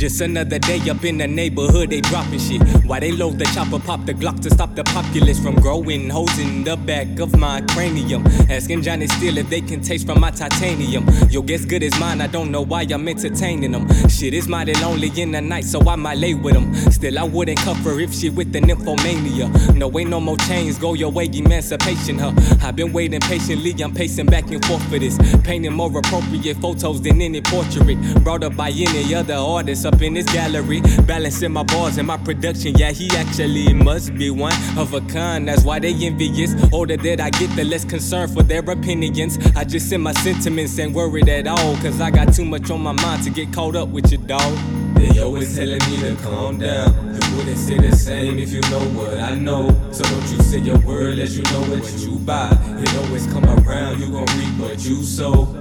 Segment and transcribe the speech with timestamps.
[0.00, 2.62] Just another day up in the neighborhood, they dropping shit.
[2.86, 6.38] Why they load the chopper, pop the Glock to stop the populace from growing holes
[6.38, 8.26] in the back of my cranium.
[8.48, 11.06] Asking Jahny Steel if they can taste from my titanium.
[11.28, 13.86] Your guess good as mine, I don't know why I'm entertaining them.
[14.08, 16.74] Shit is mighty lonely in the night, so I might lay with them.
[16.90, 19.76] Still, I wouldn't cover if she with the nymphomania.
[19.76, 22.32] No, ain't no more chains, go your way, emancipation her.
[22.62, 25.18] I've been waiting patiently, I'm pacing back and forth for this.
[25.42, 27.98] Painting more appropriate photos than any portrait.
[28.24, 30.80] Brought up by any other artist up in this gallery.
[31.06, 35.48] Balancing my bars and my production, yeah, he actually must be one of a kind.
[35.48, 36.54] That's why they envious.
[36.72, 39.38] Older that I get, the less concerned for their opinions.
[39.56, 42.80] I just send my sentiments and worried at all, cause I got too much on
[42.80, 44.56] my mind to get caught up with your dog.
[44.94, 46.92] They always telling me to calm down.
[47.30, 49.68] You wouldn't say the same if you know what I know.
[49.92, 52.50] So don't you say your word, let you know what you buy.
[52.82, 55.56] It always come around, you gon' reap what you sow.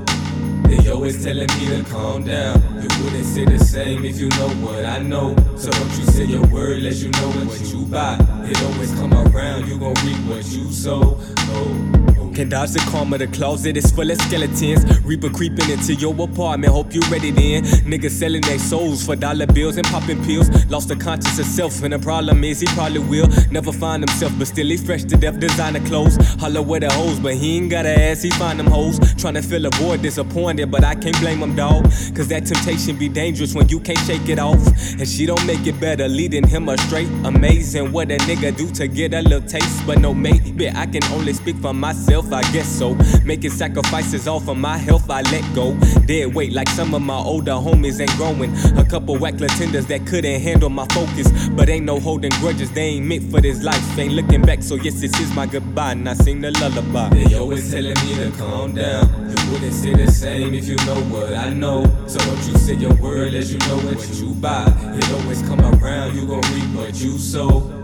[0.70, 2.62] They always telling me to calm down.
[2.76, 5.36] You wouldn't say the same if you know what I know.
[5.58, 8.18] So don't you say your word, let you know what you buy.
[8.44, 11.18] It always come around, you gon' reap what you sow.
[11.20, 12.09] Oh.
[12.36, 14.86] Can dodge the karma, the closet is full of skeletons.
[15.04, 17.64] Reaper creeping into your apartment, hope you ready then.
[17.64, 20.50] Niggas selling their souls for dollar bills and popping pills.
[20.70, 24.32] Lost the conscience of self, and the problem is he probably will never find himself,
[24.38, 26.18] but still he fresh to death, designer clothes.
[26.40, 29.00] Holler with the hoes, but he ain't got a ass, he find them hoes.
[29.16, 31.84] Trying to fill a void, disappointed, but I can't blame him, dog.
[32.16, 34.66] Cause that temptation be dangerous when you can't shake it off.
[34.98, 37.06] And she don't make it better, leading him astray.
[37.26, 40.86] Amazing what a nigga do to get a little taste, but no, mate, maybe I
[40.86, 42.19] can only speak for myself.
[42.32, 42.96] I guess so.
[43.24, 45.76] Making sacrifices off of my health, I let go.
[46.06, 48.56] Dead weight like some of my older homies ain't growing.
[48.78, 51.50] A couple whack tenders that couldn't handle my focus.
[51.50, 53.98] But ain't no holding grudges, they ain't meant for this life.
[53.98, 55.94] Ain't looking back, so yes, this is my goodbye.
[55.94, 57.10] And I sing the lullaby.
[57.10, 59.08] They always telling me to calm down.
[59.30, 61.84] You wouldn't say the same if you know what I know.
[62.08, 64.66] So don't you say your word, as you know what you buy.
[64.96, 67.80] It always come around, you gon' reap what you sow.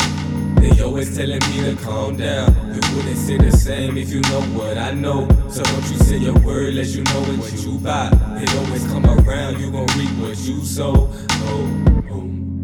[0.57, 2.53] They always telling me to calm down.
[2.73, 5.27] You wouldn't say the same if you know what I know.
[5.49, 8.11] So don't you say your word, let you know what you buy.
[8.39, 11.09] It always come around, you gon' reap what you sow.
[11.31, 12.54] Oh, oh.